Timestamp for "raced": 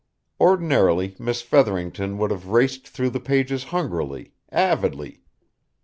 2.47-2.87